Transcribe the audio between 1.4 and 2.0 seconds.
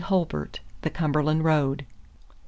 Road.